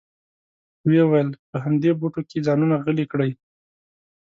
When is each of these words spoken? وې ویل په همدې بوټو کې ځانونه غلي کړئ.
وې 0.89 1.01
ویل 1.09 1.29
په 1.49 1.57
همدې 1.63 1.91
بوټو 1.99 2.21
کې 2.29 2.43
ځانونه 2.47 2.75
غلي 2.83 3.05
کړئ. 3.11 3.31